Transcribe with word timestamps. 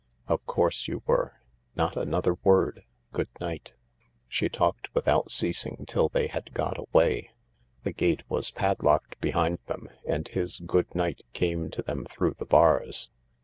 "Of 0.27 0.43
course 0.47 0.87
you 0.87 1.03
were. 1.05 1.41
Not 1.75 1.95
another 1.95 2.33
word. 2.43 2.85
Good 3.11 3.27
night," 3.39 3.75
She 4.27 4.49
talked 4.49 4.89
without 4.95 5.29
ceasing 5.29 5.85
till 5.87 6.09
they 6.09 6.25
had 6.25 6.55
got 6.55 6.79
away. 6.79 7.29
The 7.83 7.93
gate 7.93 8.23
was 8.27 8.49
padlocked 8.49 9.19
behind 9.21 9.59
them 9.67 9.89
and 10.07 10.27
his 10.27 10.57
goodnight 10.65 11.21
came 11.33 11.69
to 11.69 11.83
them 11.83 12.05
through 12.05 12.33
the 12.39 12.47
bars. 12.47 13.11